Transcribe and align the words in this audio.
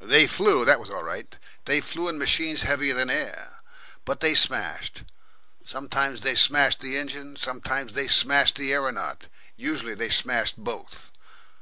They 0.00 0.26
flew 0.26 0.64
that 0.64 0.80
was 0.80 0.88
all 0.88 1.02
right; 1.02 1.38
they 1.66 1.82
flew 1.82 2.08
in 2.08 2.16
machines 2.16 2.62
heavier 2.62 2.94
than 2.94 3.10
air. 3.10 3.58
But 4.06 4.20
they 4.20 4.34
smashed. 4.34 5.02
Sometimes 5.66 6.22
they 6.22 6.34
smashed 6.34 6.80
the 6.80 6.96
engine, 6.96 7.36
sometimes 7.36 7.92
they 7.92 8.08
smashed 8.08 8.56
the 8.56 8.72
aeronaut, 8.72 9.28
usually 9.54 9.94
they 9.94 10.08
smashed 10.08 10.56
both. 10.56 11.12